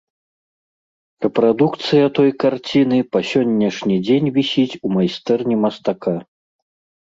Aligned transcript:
Рэпрадукцыя 1.25 2.05
той 2.19 2.29
карціны 2.43 2.99
па 3.17 3.21
сённяшні 3.33 3.95
дзень 4.07 4.29
вісіць 4.39 4.79
у 4.89 4.93
майстэрні 4.97 5.55
мастака. 5.67 6.17